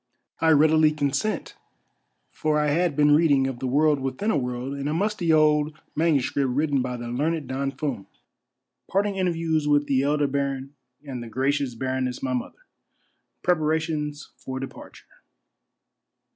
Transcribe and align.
I 0.39 0.49
READILY 0.49 0.93
CONSENT, 0.93 1.55
FOR 2.31 2.59
I 2.59 2.69
HAD 2.69 2.95
BEEN 2.95 3.11
READING 3.13 3.45
OF 3.45 3.59
THE 3.59 3.67
WORLD 3.67 3.99
WITHIN 3.99 4.31
A 4.31 4.35
WORLD 4.35 4.73
IN 4.73 4.87
A 4.87 4.95
MUSTY 4.95 5.31
OLD 5.31 5.75
MS. 5.95 6.35
WRITTEN 6.35 6.81
BY 6.81 6.97
THE 6.97 7.07
LEARNED 7.09 7.47
DON 7.47 7.69
FUM.— 7.69 8.07
PART 8.89 9.05
ING 9.05 9.17
INTERVIEWS 9.17 9.67
WITH 9.67 9.85
THE 9.85 10.01
ELDER 10.01 10.25
BARON 10.25 10.73
AND 11.05 11.21
THE 11.21 11.29
GRACIOUS 11.29 11.75
BARONESS 11.75 12.23
MY 12.23 12.33
MOTHER.— 12.33 12.63
PREPARATIONS 13.43 14.31
FOR 14.37 14.59
DEPARTURE. 14.59 15.05